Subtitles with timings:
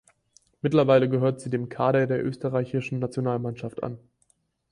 [0.63, 3.99] Mittlerweile gehört sie dem Kader der österreichischen Nationalmannschaft an.